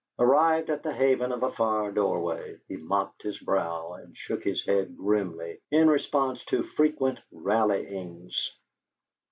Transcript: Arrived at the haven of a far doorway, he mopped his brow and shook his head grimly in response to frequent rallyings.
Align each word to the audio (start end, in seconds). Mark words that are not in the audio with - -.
Arrived 0.17 0.71
at 0.71 0.81
the 0.81 0.91
haven 0.91 1.31
of 1.31 1.43
a 1.43 1.51
far 1.51 1.91
doorway, 1.91 2.57
he 2.67 2.75
mopped 2.75 3.21
his 3.21 3.37
brow 3.37 3.93
and 3.93 4.17
shook 4.17 4.43
his 4.43 4.65
head 4.65 4.97
grimly 4.97 5.59
in 5.69 5.87
response 5.87 6.43
to 6.45 6.63
frequent 6.63 7.19
rallyings. 7.31 8.49